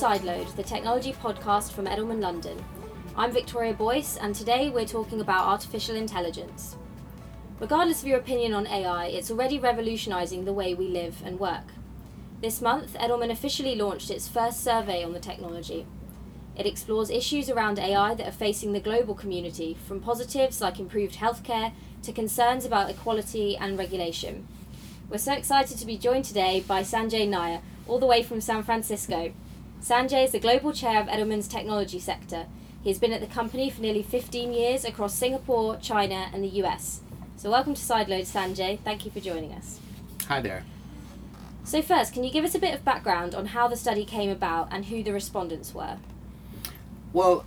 [0.00, 2.56] Sideload, the technology podcast from Edelman London.
[3.18, 6.74] I'm Victoria Boyce, and today we're talking about artificial intelligence.
[7.58, 11.64] Regardless of your opinion on AI, it's already revolutionising the way we live and work.
[12.40, 15.86] This month, Edelman officially launched its first survey on the technology.
[16.56, 21.16] It explores issues around AI that are facing the global community, from positives like improved
[21.16, 21.72] healthcare
[22.04, 24.48] to concerns about equality and regulation.
[25.10, 28.62] We're so excited to be joined today by Sanjay Nair, all the way from San
[28.62, 29.34] Francisco.
[29.82, 32.46] Sanjay is the global chair of Edelman's technology sector.
[32.82, 37.00] He's been at the company for nearly 15 years across Singapore, China, and the US.
[37.36, 38.78] So, welcome to Sideload, Sanjay.
[38.78, 39.80] Thank you for joining us.
[40.28, 40.64] Hi there.
[41.64, 44.28] So, first, can you give us a bit of background on how the study came
[44.28, 45.96] about and who the respondents were?
[47.14, 47.46] Well,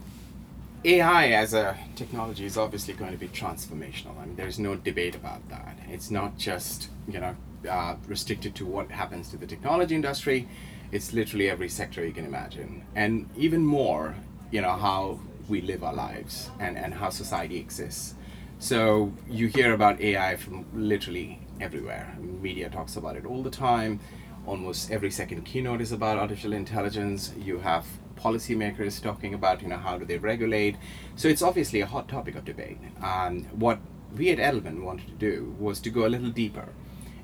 [0.83, 4.19] AI as a technology is obviously going to be transformational.
[4.19, 5.77] I mean, there's no debate about that.
[5.87, 7.35] It's not just you know
[7.69, 10.47] uh, restricted to what happens to the technology industry.
[10.93, 14.15] It's literally every sector you can imagine, and even more,
[14.51, 15.19] you know, how
[15.49, 18.13] we live our lives and and how society exists.
[18.59, 22.15] So you hear about AI from literally everywhere.
[22.19, 23.99] Media talks about it all the time.
[24.45, 27.33] Almost every second keynote is about artificial intelligence.
[27.39, 27.85] You have
[28.15, 30.75] policymakers talking about, you know, how do they regulate.
[31.15, 32.77] So it's obviously a hot topic of debate.
[33.01, 33.79] Um, what
[34.15, 36.69] we at Edelman wanted to do was to go a little deeper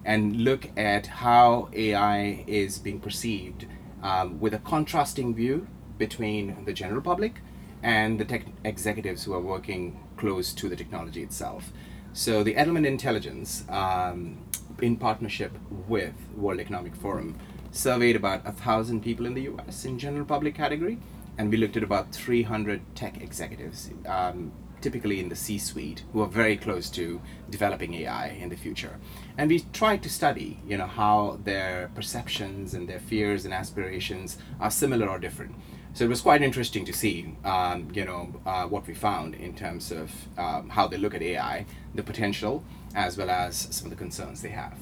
[0.06, 3.66] and look at how AI is being perceived
[4.02, 7.42] um, with a contrasting view between the general public
[7.84, 11.72] and the tech executives who are working close to the technology itself.
[12.14, 14.40] So the Edelman Intelligence, um,
[14.82, 15.52] in partnership
[15.88, 17.38] with World Economic Forum,
[17.72, 19.86] surveyed about a thousand people in the U.S.
[19.86, 20.98] in general public category,
[21.38, 24.52] and we looked at about 300 tech executives, um,
[24.82, 28.98] typically in the C-suite, who are very close to developing AI in the future.
[29.38, 34.38] And we tried to study, you know, how their perceptions and their fears and aspirations
[34.60, 35.56] are similar or different.
[35.94, 39.56] So it was quite interesting to see, um, you know, uh, what we found in
[39.56, 42.64] terms of um, how they look at AI, the potential,
[42.96, 44.78] as well as some of the concerns they have.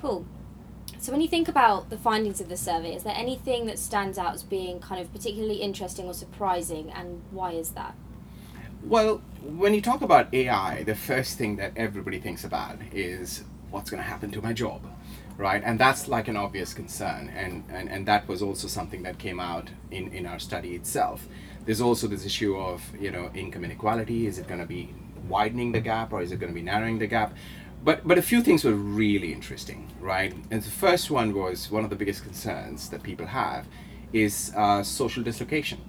[0.00, 0.24] Cool.
[0.98, 4.18] So when you think about the findings of the survey, is there anything that stands
[4.18, 7.94] out as being kind of particularly interesting or surprising, and why is that?
[8.84, 13.90] Well, when you talk about AI, the first thing that everybody thinks about is what's
[13.90, 14.80] going to happen to my job,
[15.36, 15.62] right?
[15.62, 19.38] And that's like an obvious concern, and, and, and that was also something that came
[19.38, 21.28] out in, in our study itself.
[21.66, 24.26] There's also this issue of, you know, income inequality.
[24.26, 24.94] Is it going to be
[25.28, 27.34] widening the gap or is it going to be narrowing the gap?
[27.84, 30.34] But, but a few things were really interesting, right?
[30.50, 33.66] And the first one was one of the biggest concerns that people have
[34.14, 35.80] is uh, social dislocation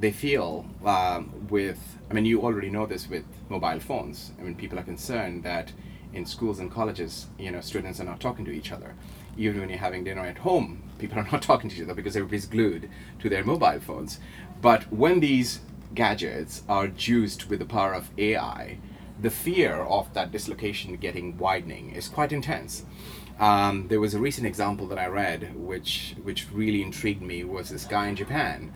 [0.00, 4.32] they feel um, with, I mean, you already know this with mobile phones.
[4.38, 5.72] I mean, people are concerned that
[6.12, 8.94] in schools and colleges, you know, students are not talking to each other.
[9.36, 12.16] Even when you're having dinner at home, people are not talking to each other because
[12.16, 12.88] everybody's glued
[13.18, 14.20] to their mobile phones.
[14.60, 15.60] But when these
[15.94, 18.78] gadgets are juiced with the power of AI,
[19.20, 22.84] the fear of that dislocation getting widening is quite intense.
[23.40, 27.68] Um, there was a recent example that I read, which which really intrigued me, was
[27.68, 28.72] this guy in Japan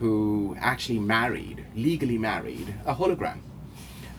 [0.00, 3.40] who actually married, legally married, a hologram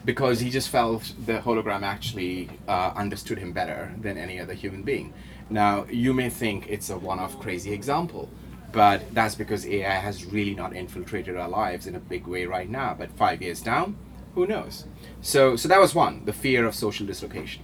[0.05, 4.83] because he just felt the hologram actually uh, understood him better than any other human
[4.83, 5.13] being.
[5.49, 8.29] Now, you may think it's a one off crazy example,
[8.71, 12.69] but that's because AI has really not infiltrated our lives in a big way right
[12.69, 12.95] now.
[12.97, 13.97] But five years down,
[14.35, 14.85] who knows?
[15.21, 17.63] So, so that was one the fear of social dislocation.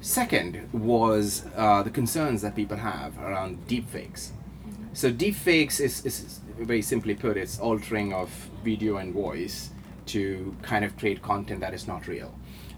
[0.00, 4.30] Second was uh, the concerns that people have around deepfakes.
[4.94, 8.28] So, deepfakes is, is very simply put, it's altering of
[8.64, 9.70] video and voice
[10.06, 12.32] to kind of create content that is not real.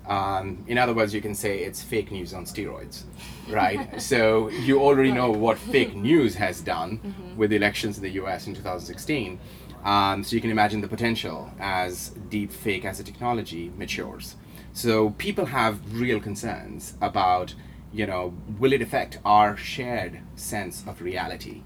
[0.06, 3.04] Um, in other words, you can say it's fake news on steroids,
[3.48, 4.00] right?
[4.00, 7.36] so you already know what fake news has done mm-hmm.
[7.36, 9.38] with the elections in the US in 2016.
[9.84, 14.36] Um, so you can imagine the potential as deep fake as a technology matures.
[14.72, 17.54] So people have real concerns about,
[17.92, 21.62] you know, will it affect our shared sense of reality?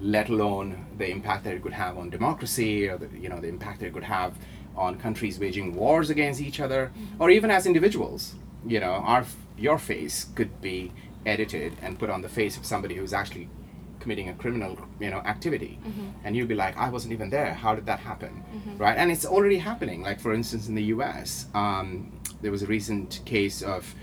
[0.00, 3.48] Let alone the impact that it could have on democracy or the, you know the
[3.48, 4.34] impact that it could have
[4.76, 8.34] on countries waging wars against each other or even as individuals.
[8.66, 9.24] You know our
[9.58, 10.92] your face could be
[11.26, 13.48] edited and put on the face of somebody who's actually
[13.98, 15.78] committing a criminal you know activity.
[15.86, 16.08] Mm-hmm.
[16.24, 17.52] and you'd be like i wasn't even there.
[17.54, 18.42] How did that happen?
[18.54, 18.78] Mm-hmm.
[18.78, 18.96] right?
[18.96, 20.02] And it's already happening.
[20.02, 23.94] Like for instance in the us um, there was a recent case of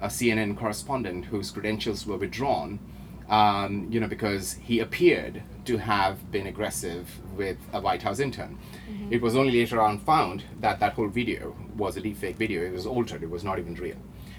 [0.00, 2.78] a cnn correspondent whose credentials were withdrawn
[3.28, 8.58] um, you know, because he appeared to have been aggressive with a White House intern.
[8.90, 9.12] Mm-hmm.
[9.12, 12.62] It was only later on found that that whole video was a deepfake video.
[12.62, 13.22] It was altered.
[13.22, 13.96] It was not even real.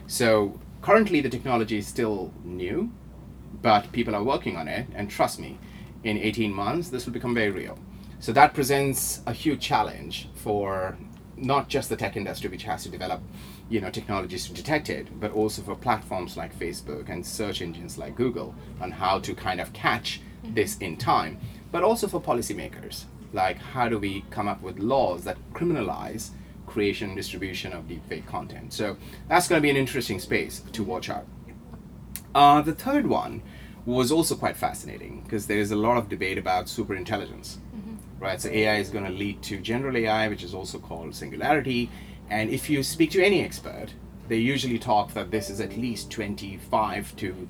[0.07, 2.91] So currently, the technology is still new,
[3.61, 4.87] but people are working on it.
[4.95, 5.59] And trust me,
[6.03, 7.77] in 18 months, this will become very real.
[8.19, 10.97] So that presents a huge challenge for
[11.37, 13.21] not just the tech industry, which has to develop
[13.69, 17.97] you know technologies to detect it, but also for platforms like Facebook and search engines
[17.97, 21.39] like Google on how to kind of catch this in time,
[21.71, 26.31] but also for policymakers, like how do we come up with laws that criminalize
[26.69, 28.71] creation and distribution of deepfake content.
[28.71, 28.95] So
[29.27, 31.25] that's going to be an interesting space to watch out.
[32.33, 33.41] Uh, the third one
[33.85, 37.95] was also quite fascinating because there's a lot of debate about superintelligence, mm-hmm.
[38.19, 38.39] right?
[38.39, 41.89] So AI is going to lead to general AI, which is also called singularity.
[42.29, 43.93] And if you speak to any expert,
[44.27, 47.49] they usually talk that this is at least 25 to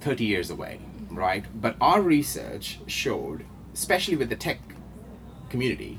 [0.00, 0.80] 30 years away,
[1.10, 1.44] right?
[1.54, 4.60] But our research showed, especially with the tech
[5.48, 5.98] community,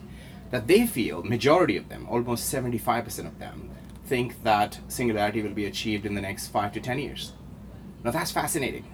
[0.49, 3.69] that they feel, majority of them, almost 75% of them,
[4.05, 7.31] think that singularity will be achieved in the next five to 10 years.
[8.03, 8.85] Now that's fascinating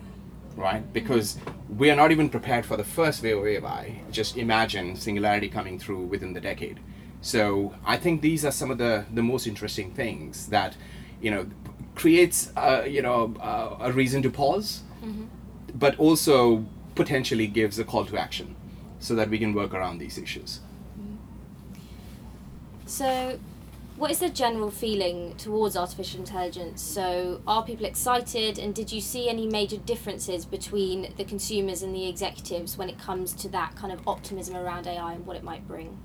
[0.57, 0.91] right?
[0.91, 1.37] Because
[1.69, 4.01] we are not even prepared for the first wave of AI.
[4.11, 6.79] Just imagine singularity coming through within the decade.
[7.27, 10.77] So I think these are some of the, the most interesting things that,
[11.21, 11.45] you know,
[11.93, 15.25] creates, uh, you know, uh, a reason to pause, mm-hmm.
[15.75, 16.65] but also
[16.95, 18.55] potentially gives a call to action
[18.99, 20.61] so that we can work around these issues.
[22.85, 23.37] So
[23.97, 26.81] what is the general feeling towards artificial intelligence?
[26.81, 31.93] So, are people excited, and did you see any major differences between the consumers and
[31.93, 35.43] the executives when it comes to that kind of optimism around AI and what it
[35.43, 35.97] might bring?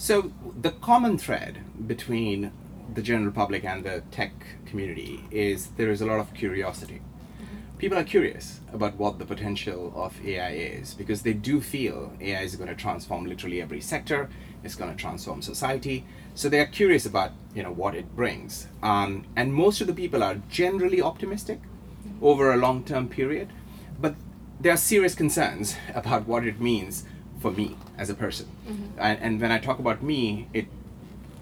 [0.00, 2.52] So, the common thread between
[2.94, 4.32] the general public and the tech
[4.64, 7.00] community is there is a lot of curiosity.
[7.02, 7.76] Mm-hmm.
[7.78, 12.42] People are curious about what the potential of AI is because they do feel AI
[12.42, 14.30] is going to transform literally every sector,
[14.62, 16.04] it's going to transform society
[16.38, 19.92] so they are curious about you know what it brings, um, and most of the
[19.92, 21.60] people are generally optimistic
[22.22, 23.48] over a long-term period,
[24.00, 24.14] but
[24.60, 27.02] there are serious concerns about what it means
[27.38, 28.46] for me as a person.
[28.66, 28.98] Mm-hmm.
[28.98, 30.66] And, and when I talk about me, it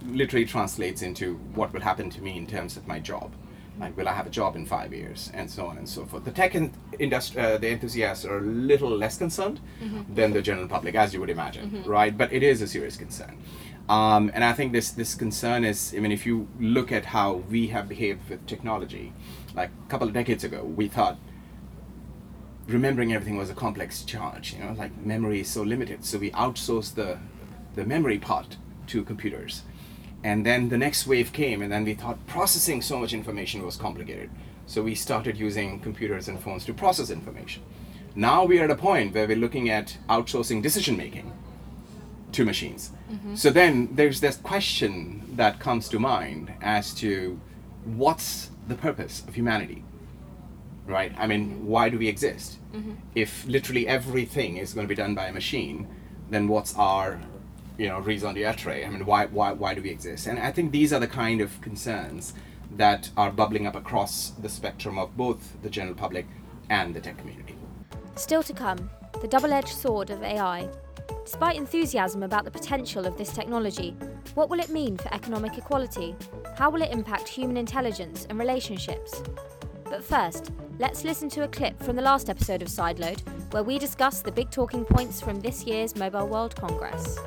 [0.06, 3.32] literally translates into what will happen to me in terms of my job.
[3.78, 6.24] Like, will I have a job in five years, and so on and so forth.
[6.24, 10.14] The tech in- industry, uh, the enthusiasts are a little less concerned mm-hmm.
[10.14, 11.90] than the general public, as you would imagine, mm-hmm.
[11.90, 12.16] right?
[12.16, 13.36] But it is a serious concern.
[13.88, 17.34] Um, and I think this this concern is, I mean, if you look at how
[17.50, 19.12] we have behaved with technology,
[19.54, 21.18] like a couple of decades ago, we thought
[22.68, 24.54] remembering everything was a complex charge.
[24.54, 27.18] You know, like memory is so limited, so we outsourced the
[27.74, 28.56] the memory part
[28.88, 29.62] to computers.
[30.24, 33.76] And then the next wave came, and then we thought processing so much information was
[33.76, 34.30] complicated.
[34.66, 37.62] So we started using computers and phones to process information.
[38.14, 41.32] Now we are at a point where we're looking at outsourcing decision making
[42.32, 42.90] to machines.
[43.12, 43.36] Mm-hmm.
[43.36, 47.38] So then there's this question that comes to mind as to
[47.84, 49.84] what's the purpose of humanity?
[50.86, 51.12] Right?
[51.18, 52.58] I mean, why do we exist?
[52.72, 52.92] Mm-hmm.
[53.14, 55.88] If literally everything is going to be done by a machine,
[56.30, 57.20] then what's our
[57.76, 58.84] you know raison d'etre?
[58.84, 60.26] I mean, why, why, why do we exist?
[60.26, 62.34] And I think these are the kind of concerns
[62.76, 66.26] that are bubbling up across the spectrum of both the general public
[66.68, 67.56] and the tech community.
[68.16, 68.90] Still to come,
[69.20, 70.68] the double edged sword of AI
[71.24, 73.96] Despite enthusiasm about the potential of this technology,
[74.34, 76.14] what will it mean for economic equality?
[76.56, 79.22] How will it impact human intelligence and relationships?
[79.84, 83.20] But first, let's listen to a clip from the last episode of Sideload,
[83.52, 87.18] where we discuss the big talking points from this year's Mobile World Congress.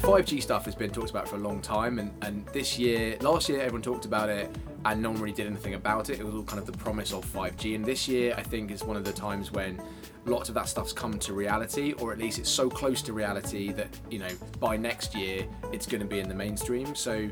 [0.00, 3.48] 5G stuff has been talked about for a long time, and, and this year, last
[3.48, 4.54] year, everyone talked about it,
[4.84, 6.20] and no one really did anything about it.
[6.20, 8.84] It was all kind of the promise of 5G, and this year, I think, is
[8.84, 9.80] one of the times when
[10.26, 13.72] lots of that stuff's come to reality, or at least it's so close to reality
[13.72, 14.28] that you know
[14.60, 16.94] by next year it's going to be in the mainstream.
[16.94, 17.30] So.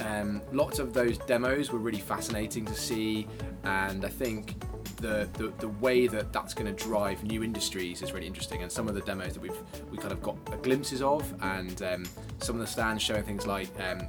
[0.00, 3.26] Um, lots of those demos were really fascinating to see,
[3.64, 4.54] and I think
[4.96, 8.62] the, the, the way that that's going to drive new industries is really interesting.
[8.62, 9.58] And some of the demos that we've
[9.90, 12.04] we kind of got glimpses of, and um,
[12.38, 14.00] some of the stands showing things like um,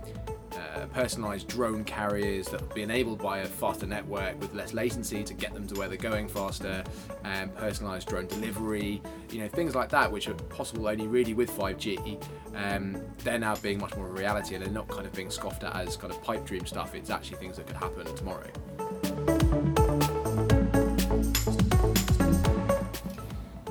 [0.53, 5.23] uh, personalized drone carriers that will be enabled by a faster network with less latency
[5.23, 6.83] to get them to where they're going faster,
[7.23, 11.33] and um, personalized drone delivery, you know, things like that, which are possible only really
[11.33, 12.21] with 5G.
[12.55, 15.63] Um, they're now being much more a reality, and they're not kind of being scoffed
[15.63, 16.95] at as kind of pipe dream stuff.
[16.95, 18.49] It's actually things that could happen tomorrow.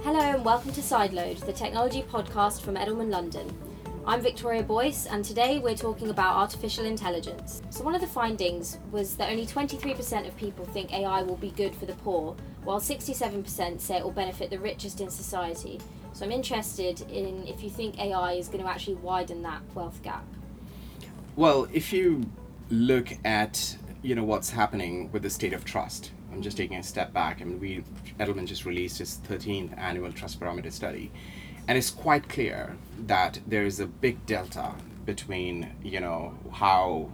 [0.03, 3.70] Hello and welcome to Sideload, the technology podcast from Edelman London.
[4.07, 7.61] I'm Victoria Boyce, and today we're talking about artificial intelligence.
[7.69, 11.51] So, one of the findings was that only 23% of people think AI will be
[11.51, 15.81] good for the poor, while 67% say it will benefit the richest in society.
[16.15, 20.03] So, I'm interested in if you think AI is going to actually widen that wealth
[20.03, 20.25] gap.
[21.37, 22.25] Well, if you
[22.71, 26.13] look at you know what's happening with the state of trust.
[26.33, 27.43] I'm just taking a step back.
[27.43, 27.85] I mean, we
[28.19, 31.11] Edelman just released his 13th annual trust barometer study,
[31.71, 34.73] and it's quite clear that there is a big delta
[35.07, 37.13] between you know how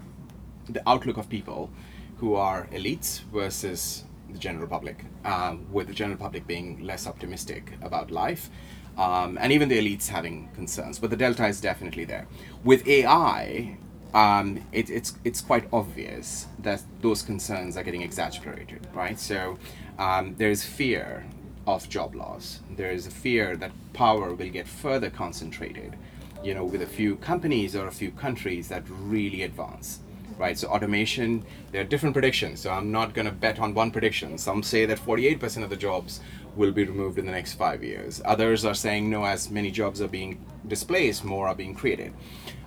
[0.70, 1.68] the outlook of people
[2.16, 7.74] who are elites versus the general public, um, with the general public being less optimistic
[7.82, 8.48] about life.
[8.96, 12.26] Um, and even the elites having concerns, but the delta is definitely there.
[12.64, 13.76] With AI,
[14.14, 19.20] um, it, it's it's quite obvious that those concerns are getting exaggerated, right?
[19.20, 19.58] So
[19.98, 21.26] um, there is fear
[21.66, 22.60] of job loss.
[22.76, 25.96] There is a fear that power will get further concentrated,
[26.42, 30.00] you know, with a few companies or a few countries that really advance,
[30.38, 30.56] right?
[30.56, 32.60] So automation, there are different predictions.
[32.60, 34.38] So I'm not going to bet on one prediction.
[34.38, 36.20] Some say that 48% of the jobs
[36.56, 38.20] will be removed in the next five years.
[38.24, 42.12] Others are saying no, as many jobs are being displaced, more are being created.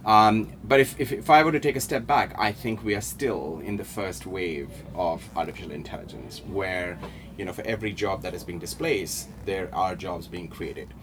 [0.05, 2.96] Um, but if, if, if I were to take a step back, I think we
[2.96, 6.98] are still in the first wave of artificial intelligence, where
[7.38, 10.93] you know for every job that is being displaced, there are jobs being created.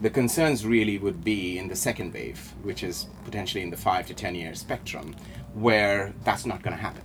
[0.00, 4.06] The concerns really would be in the second wave, which is potentially in the five
[4.06, 5.16] to ten year spectrum,
[5.54, 7.02] where that's not going to happen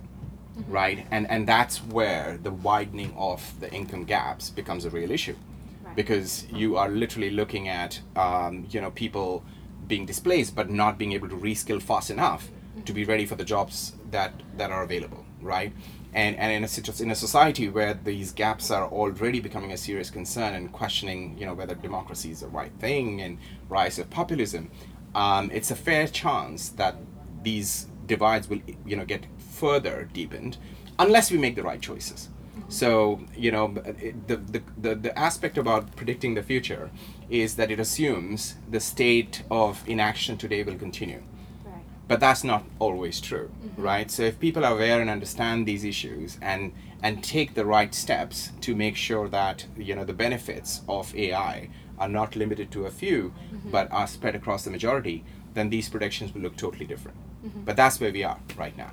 [0.68, 1.06] right?
[1.10, 5.36] And and that's where the widening of the income gaps becomes a real issue,
[5.84, 5.96] Right.
[5.96, 9.42] because you are literally looking at um, you know people
[9.86, 12.48] being displaced but not being able to reskill fast enough
[12.84, 15.72] to be ready for the jobs that that are available, right?
[16.12, 20.10] And and in a in a society where these gaps are already becoming a serious
[20.10, 23.38] concern and questioning you know whether democracy is the right thing and
[23.68, 24.70] rise of populism,
[25.14, 26.96] um, it's a fair chance that
[27.42, 29.24] these divides will you know get
[29.62, 30.58] further deepened
[30.98, 32.28] unless we make the right choices.
[32.68, 32.90] So
[33.44, 33.92] you know uh,
[34.26, 36.90] the, the, the, the aspect about predicting the future
[37.42, 41.22] is that it assumes the state of inaction today will continue.
[41.64, 41.84] Right.
[42.10, 43.82] but that's not always true mm-hmm.
[43.90, 44.08] right?
[44.10, 48.50] So if people are aware and understand these issues and and take the right steps
[48.60, 52.90] to make sure that you know the benefits of ai are not limited to a
[52.90, 53.70] few mm-hmm.
[53.70, 55.24] but are spread across the majority
[55.54, 58.90] then these predictions will look totally different but that's where we are right now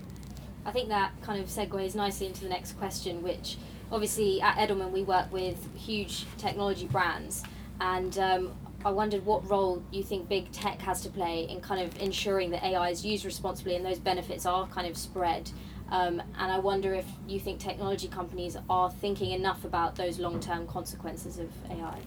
[0.67, 3.57] I think that kind of segues nicely into the next question, which
[3.89, 7.41] obviously at Edelman we work with huge technology brands,
[7.79, 8.51] and um,
[8.83, 12.51] I wondered what role you think big tech has to play in kind of ensuring
[12.51, 15.49] that AI is used responsibly and those benefits are kind of spread.
[15.89, 20.41] Um, and I wonder if you think technology companies are thinking enough about those long
[20.41, 21.97] term consequences of AI.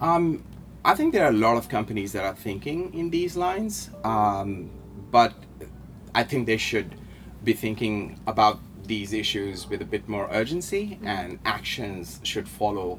[0.00, 0.42] Um,
[0.84, 4.68] I think there are a lot of companies that are thinking in these lines, um,
[5.12, 5.32] but
[6.14, 6.94] I think they should
[7.42, 12.98] be thinking about these issues with a bit more urgency, and actions should follow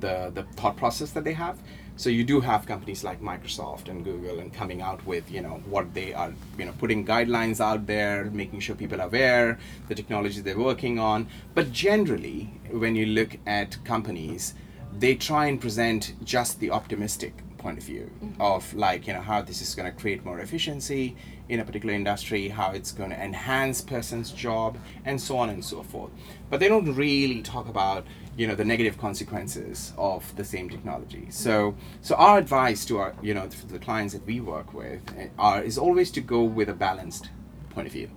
[0.00, 1.58] the the thought process that they have.
[1.98, 5.62] So you do have companies like Microsoft and Google and coming out with you know
[5.66, 9.58] what they are you know putting guidelines out there, making sure people are aware
[9.88, 11.28] the technologies they're working on.
[11.54, 14.54] But generally, when you look at companies,
[14.98, 17.34] they try and present just the optimistic
[17.66, 18.08] point of view
[18.38, 21.04] of like you know how this is going to create more efficiency
[21.48, 25.64] in a particular industry how it's going to enhance person's job and so on and
[25.72, 26.12] so forth.
[26.50, 28.02] But they don't really talk about
[28.36, 29.76] you know the negative consequences
[30.12, 31.24] of the same technology.
[31.30, 31.74] So
[32.08, 35.60] so our advice to our you know the clients that we work with eh, are
[35.70, 37.30] is always to go with a balanced
[37.74, 38.10] point of view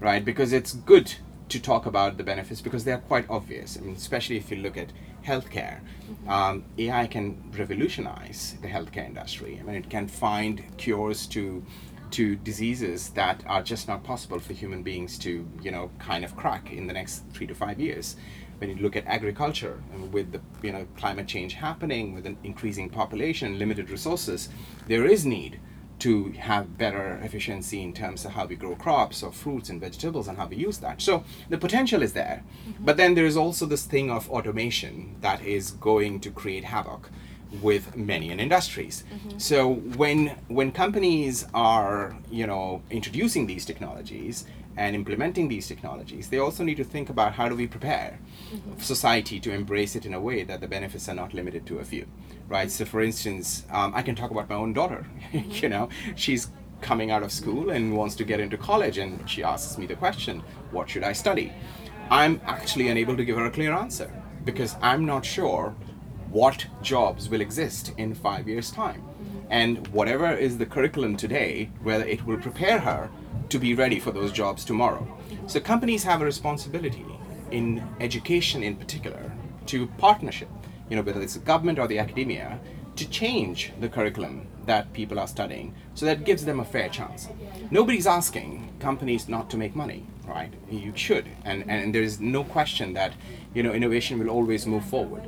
[0.00, 0.24] right?
[0.24, 1.08] Because it's good
[1.48, 3.76] to talk about the benefits because they are quite obvious.
[3.76, 4.90] I mean, especially if you look at
[5.26, 5.80] healthcare,
[6.28, 9.58] um, AI can revolutionize the healthcare industry.
[9.60, 11.64] I mean, it can find cures to
[12.12, 16.36] to diseases that are just not possible for human beings to, you know, kind of
[16.36, 18.14] crack in the next three to five years.
[18.58, 22.88] When you look at agriculture, with the you know climate change happening, with an increasing
[22.88, 24.48] population, limited resources,
[24.86, 25.60] there is need
[26.06, 30.28] to have better efficiency in terms of how we grow crops or fruits and vegetables
[30.28, 31.02] and how we use that.
[31.02, 32.44] So the potential is there.
[32.44, 32.84] Mm-hmm.
[32.84, 37.10] But then there is also this thing of automation that is going to create havoc
[37.60, 39.02] with many in industries.
[39.02, 39.38] Mm-hmm.
[39.38, 44.46] So when when companies are, you know, introducing these technologies
[44.76, 48.78] and implementing these technologies, they also need to think about how do we prepare mm-hmm.
[48.78, 51.84] society to embrace it in a way that the benefits are not limited to a
[51.84, 52.06] few,
[52.48, 52.70] right?
[52.70, 55.06] So, for instance, um, I can talk about my own daughter.
[55.32, 56.50] you know, she's
[56.80, 59.96] coming out of school and wants to get into college, and she asks me the
[59.96, 61.52] question, "What should I study?"
[62.10, 64.10] I'm actually unable to give her a clear answer
[64.44, 65.74] because I'm not sure
[66.30, 69.02] what jobs will exist in five years' time.
[69.50, 73.10] And whatever is the curriculum today, whether it will prepare her
[73.48, 75.06] to be ready for those jobs tomorrow.
[75.46, 77.04] So companies have a responsibility
[77.50, 79.32] in education in particular
[79.66, 80.48] to partnership,
[80.88, 82.60] you know, whether it's the government or the academia,
[82.96, 87.28] to change the curriculum that people are studying so that gives them a fair chance.
[87.70, 90.52] Nobody's asking companies not to make money, right?
[90.70, 93.14] You should, and, and there is no question that
[93.54, 95.24] you know innovation will always move forward.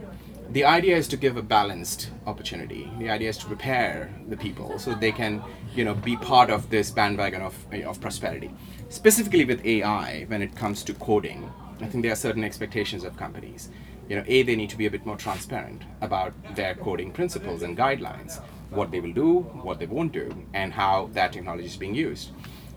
[0.51, 2.91] The idea is to give a balanced opportunity.
[2.99, 5.43] The idea is to prepare the people so they can
[5.75, 8.51] you know be part of this bandwagon of, of prosperity.
[8.89, 13.17] Specifically with AI, when it comes to coding, I think there are certain expectations of
[13.17, 13.69] companies
[14.09, 17.63] you know, A, they need to be a bit more transparent about their coding principles
[17.63, 21.77] and guidelines, what they will do, what they won't do, and how that technology is
[21.77, 22.31] being used.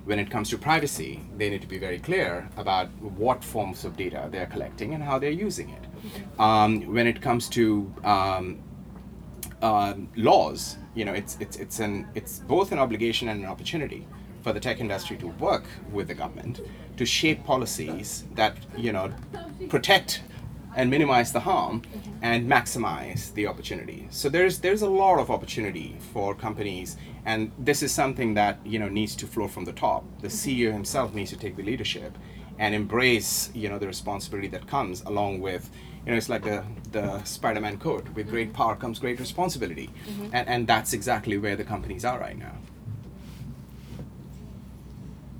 [0.05, 3.95] When it comes to privacy, they need to be very clear about what forms of
[3.95, 6.39] data they're collecting and how they're using it.
[6.39, 8.59] Um, when it comes to um,
[9.61, 14.07] uh, laws, you know, it's, it's, it's, an, it's both an obligation and an opportunity
[14.41, 16.61] for the tech industry to work with the government
[16.97, 19.11] to shape policies that you know
[19.69, 20.21] protect
[20.75, 21.81] and minimize the harm
[22.21, 24.07] and maximize the opportunity.
[24.09, 28.79] So there's there's a lot of opportunity for companies and this is something that you
[28.79, 30.03] know needs to flow from the top.
[30.21, 32.17] The CEO himself needs to take the leadership
[32.59, 35.69] and embrace you know the responsibility that comes along with
[36.05, 40.29] you know it's like the the Spider-Man quote with great power comes great responsibility mm-hmm.
[40.33, 42.55] and and that's exactly where the companies are right now.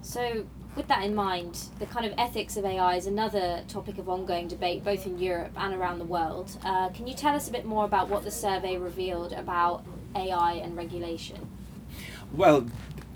[0.02, 0.46] So
[0.76, 4.48] with that in mind, the kind of ethics of AI is another topic of ongoing
[4.48, 6.58] debate both in Europe and around the world.
[6.64, 9.84] Uh, can you tell us a bit more about what the survey revealed about
[10.16, 11.50] AI and regulation?
[12.32, 12.68] Well,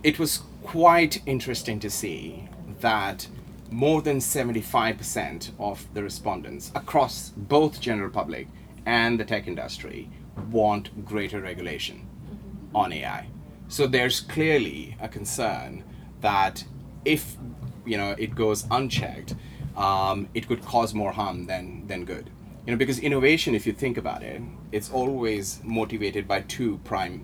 [0.03, 2.49] it was quite interesting to see
[2.81, 3.27] that
[3.71, 8.47] more than 75% of the respondents across both general public
[8.85, 10.09] and the tech industry
[10.51, 12.75] want greater regulation mm-hmm.
[12.75, 13.27] on AI.
[13.67, 15.83] So there's clearly a concern
[16.21, 16.65] that
[17.05, 17.37] if
[17.85, 19.35] you know it goes unchecked,
[19.77, 22.29] um, it could cause more harm than than good.
[22.65, 27.23] You know, because innovation, if you think about it, it's always motivated by two prime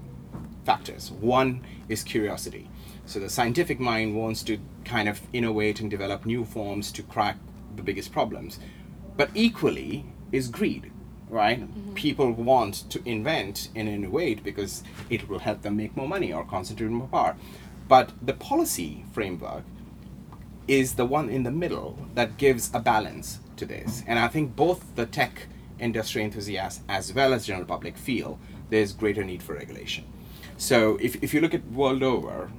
[0.63, 1.11] factors.
[1.11, 2.69] One is curiosity.
[3.07, 7.37] So the scientific mind wants to kind of innovate and develop new forms to crack
[7.75, 8.59] the biggest problems.
[9.17, 10.91] But equally is greed,
[11.29, 11.61] right?
[11.61, 11.93] Mm-hmm.
[11.95, 16.43] People want to invent and innovate because it will help them make more money or
[16.43, 17.35] concentrate more power.
[17.91, 19.65] But the policy framework
[20.65, 24.01] is the one in the middle that gives a balance to this.
[24.07, 28.93] And I think both the tech industry enthusiasts as well as general public feel there's
[28.93, 30.05] greater need for regulation.
[30.55, 32.49] So if, if you look at world over,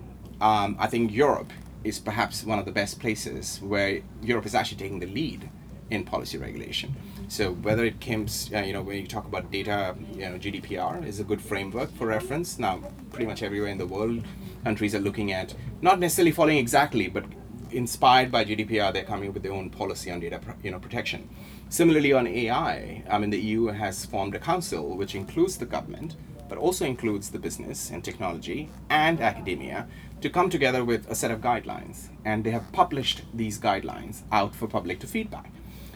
[0.43, 4.77] um, I think Europe is perhaps one of the best places where Europe is actually
[4.85, 5.49] taking the lead
[5.89, 6.95] in policy regulation.
[7.29, 11.07] So whether it comes, uh, you know, when you talk about data, you know, GDPR
[11.07, 12.59] is a good framework for reference.
[12.59, 14.23] Now, pretty much everywhere in the world,
[14.65, 17.25] countries are looking at not necessarily following exactly, but
[17.71, 21.29] inspired by GDPR, they're coming up with their own policy on data, you know, protection.
[21.69, 26.17] Similarly, on AI, I mean, the EU has formed a council which includes the government,
[26.49, 29.89] but also includes the business and technology and academia
[30.21, 32.09] to come together with a set of guidelines.
[32.25, 35.51] And they have published these guidelines out for public to feedback.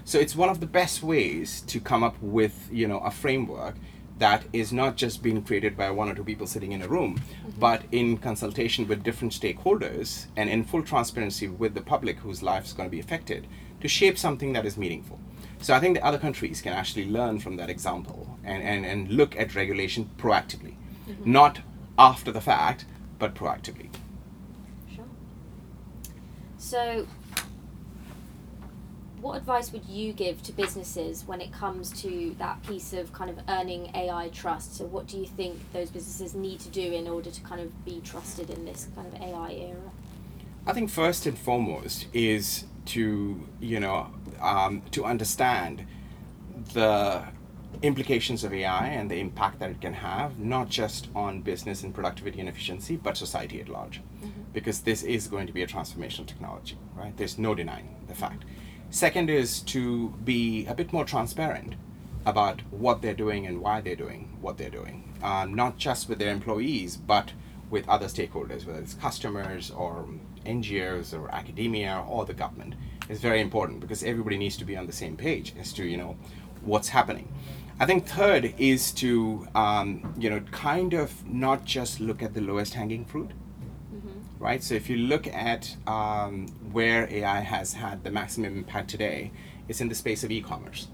[0.05, 3.75] So it's one of the best ways to come up with, you know, a framework
[4.19, 7.17] that is not just being created by one or two people sitting in a room,
[7.19, 7.61] mm-hmm.
[7.61, 12.65] but in consultation with different stakeholders and in full transparency with the public whose life
[12.65, 13.47] is going to be affected
[13.81, 15.21] to shape something that is meaningful.
[15.61, 19.11] So I think the other countries can actually learn from that example and, and, and
[19.11, 20.75] look at regulation proactively,
[21.09, 21.31] mm-hmm.
[21.31, 21.61] not
[21.99, 22.87] after the fact,
[23.19, 23.89] but proactively.
[24.95, 25.05] Sure.
[26.59, 27.07] So
[29.21, 33.31] what advice would you give to businesses when it comes to that piece of kind
[33.31, 34.77] of earning AI trust?
[34.77, 37.85] So, what do you think those businesses need to do in order to kind of
[37.85, 39.91] be trusted in this kind of AI era?
[40.67, 44.09] I think first and foremost is to you know
[44.41, 45.87] um, to understand
[46.73, 47.25] the
[47.83, 51.95] implications of AI and the impact that it can have, not just on business and
[51.95, 54.01] productivity and efficiency, but society at large.
[54.01, 54.43] Mm-hmm.
[54.53, 57.15] Because this is going to be a transformational technology, right?
[57.17, 58.45] There's no denying the fact.
[58.91, 61.75] Second is to be a bit more transparent
[62.25, 66.19] about what they're doing and why they're doing what they're doing, um, not just with
[66.19, 67.33] their employees, but
[67.71, 70.07] with other stakeholders, whether it's customers or
[70.45, 72.75] NGOs or academia or the government.
[73.09, 75.97] It's very important because everybody needs to be on the same page as to you
[75.97, 76.17] know
[76.63, 77.33] what's happening.
[77.79, 82.41] I think third is to um, you know kind of not just look at the
[82.41, 83.31] lowest hanging fruit,
[84.39, 84.63] right?
[84.63, 86.47] So if you look at um,
[86.77, 89.33] where AI has had the maximum impact today,
[89.67, 90.89] is in the space of e-commerce,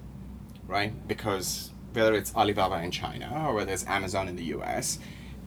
[0.68, 0.92] right?
[1.08, 5.00] Because whether it's Alibaba in China or whether it's Amazon in the US,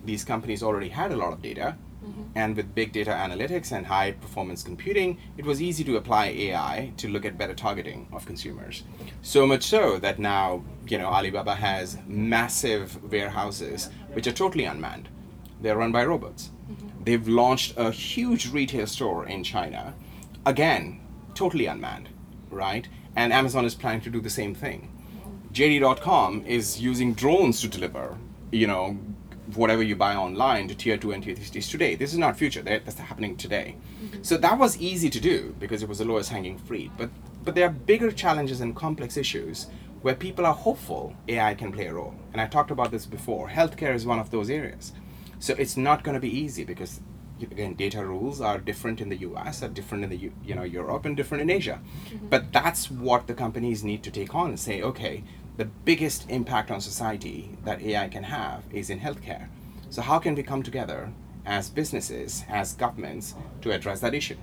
[0.03, 2.23] these companies already had a lot of data mm-hmm.
[2.35, 6.91] And with big data analytics and high performance computing, it was easy to apply AI
[6.97, 8.83] to look at better targeting of consumers.
[9.21, 15.07] So much so that now, you know, Alibaba has massive warehouses which are totally unmanned.
[15.61, 16.51] They're run by robots.
[16.69, 17.03] Mm-hmm.
[17.05, 19.95] They've launched a huge retail store in China,
[20.45, 20.99] again,
[21.33, 22.09] totally unmanned,
[22.49, 22.87] right?
[23.15, 24.91] And Amazon is planning to do the same thing.
[25.51, 28.17] JD.com is using drones to deliver,
[28.51, 28.97] you know,
[29.53, 31.95] whatever you buy online to tier two and tier three cities today.
[31.95, 32.61] This is not future.
[32.61, 33.75] That's happening today.
[34.03, 34.23] Mm-hmm.
[34.23, 36.91] So that was easy to do because it was the lowest hanging fruit.
[36.97, 37.09] But
[37.43, 39.67] but there are bigger challenges and complex issues
[40.01, 42.15] where people are hopeful AI can play a role.
[42.33, 43.49] And I talked about this before.
[43.49, 44.93] Healthcare is one of those areas.
[45.39, 47.01] So it's not going to be easy because
[47.41, 50.63] again data rules are different in the US, are different in the U- you know
[50.63, 51.81] Europe, and different in Asia.
[52.09, 52.27] Mm-hmm.
[52.27, 55.23] But that's what the companies need to take on and say, okay,
[55.57, 59.47] the biggest impact on society that AI can have is in healthcare.
[59.89, 61.11] So how can we come together
[61.45, 64.37] as businesses, as governments, to address that issue?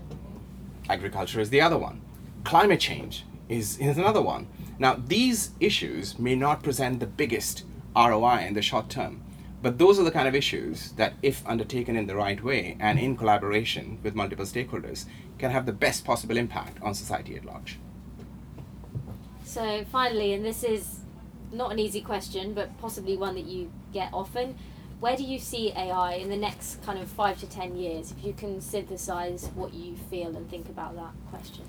[0.88, 2.00] Agriculture is the other one.
[2.44, 4.48] Climate change is, is another one.
[4.78, 9.22] Now, these issues may not present the biggest ROI in the short term,
[9.62, 12.98] but those are the kind of issues that, if undertaken in the right way and
[12.98, 15.06] in collaboration with multiple stakeholders,
[15.38, 17.78] can have the best possible impact on society at large.
[19.44, 21.00] So, finally, and this is
[21.52, 24.56] not an easy question, but possibly one that you get often.
[25.00, 28.12] Where do you see AI in the next kind of five to ten years?
[28.12, 31.64] If you can synthesize what you feel and think about that question.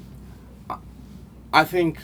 [1.51, 1.99] I think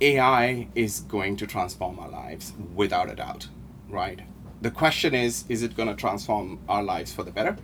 [0.00, 3.48] AI is going to transform our lives without a doubt,
[3.88, 4.20] right?
[4.60, 7.56] The question is is it going to transform our lives for the better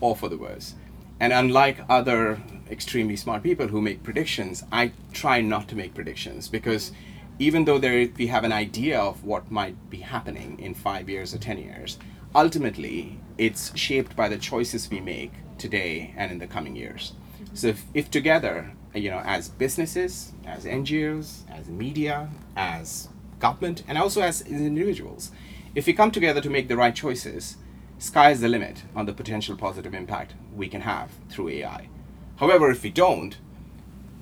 [0.00, 0.74] or for the worse?
[1.18, 6.48] And unlike other extremely smart people who make predictions, I try not to make predictions
[6.48, 6.92] because
[7.38, 11.34] even though there, we have an idea of what might be happening in five years
[11.34, 11.98] or 10 years,
[12.34, 17.12] ultimately it's shaped by the choices we make today and in the coming years.
[17.54, 23.98] So if, if together, you know, as businesses, as NGOs, as media, as government, and
[23.98, 25.30] also as individuals,
[25.76, 27.58] if we come together to make the right choices,
[27.98, 31.90] sky is the limit on the potential positive impact we can have through AI.
[32.36, 33.36] However, if we don't,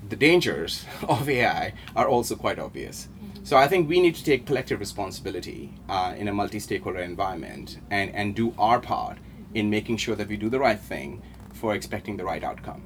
[0.09, 3.07] the dangers of AI are also quite obvious.
[3.45, 8.13] So I think we need to take collective responsibility uh, in a multi-stakeholder environment and,
[8.17, 9.19] and do our part
[9.55, 12.83] in making sure that we do the right thing for expecting the right outcome.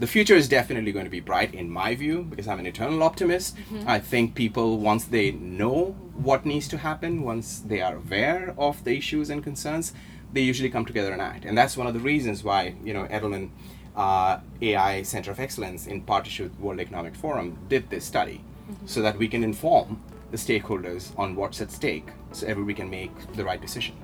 [0.00, 3.02] The future is definitely going to be bright in my view because I'm an eternal
[3.02, 3.56] optimist.
[3.84, 8.84] I think people, once they know what needs to happen, once they are aware of
[8.84, 9.92] the issues and concerns,
[10.32, 11.44] they usually come together and act.
[11.44, 13.50] And that's one of the reasons why, you know, Edelman
[13.96, 18.40] uh, AI Center of Excellence in partnership with World Economic Forum did this study
[18.86, 23.32] so that we can inform the stakeholders on what's at stake so everybody can make
[23.32, 23.96] the right decision.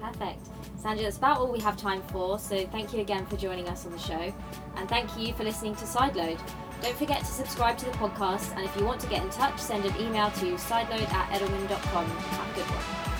[0.00, 0.48] Perfect.
[0.82, 3.84] Sanjay, that's about all we have time for, so thank you again for joining us
[3.84, 4.32] on the show.
[4.76, 6.38] And thank you for listening to Sideload.
[6.80, 9.58] Don't forget to subscribe to the podcast, and if you want to get in touch,
[9.58, 12.06] send an email to sideload at edelman.com.
[12.06, 13.17] Have a good one.